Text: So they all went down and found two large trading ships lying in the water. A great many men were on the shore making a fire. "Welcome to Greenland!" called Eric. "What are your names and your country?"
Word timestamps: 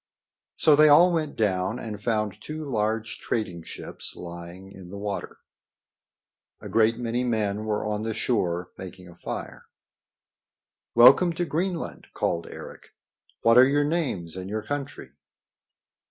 So 0.55 0.75
they 0.75 0.89
all 0.89 1.13
went 1.13 1.35
down 1.35 1.77
and 1.77 2.01
found 2.01 2.41
two 2.41 2.67
large 2.67 3.19
trading 3.19 3.61
ships 3.61 4.15
lying 4.15 4.71
in 4.71 4.89
the 4.89 4.97
water. 4.97 5.37
A 6.59 6.67
great 6.67 6.97
many 6.97 7.23
men 7.23 7.65
were 7.65 7.85
on 7.85 8.01
the 8.01 8.15
shore 8.15 8.71
making 8.79 9.07
a 9.07 9.13
fire. 9.13 9.67
"Welcome 10.95 11.33
to 11.33 11.45
Greenland!" 11.45 12.07
called 12.15 12.47
Eric. 12.47 12.95
"What 13.41 13.59
are 13.59 13.67
your 13.67 13.83
names 13.83 14.35
and 14.35 14.49
your 14.49 14.63
country?" 14.63 15.11